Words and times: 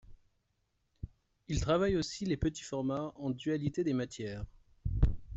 Il 1.47 1.61
travaille 1.61 1.95
aussi 1.95 2.25
les 2.25 2.35
petits 2.35 2.63
formats 2.63 3.11
en 3.17 3.29
dualité 3.29 3.83
des 3.83 3.93
matières. 3.93 4.43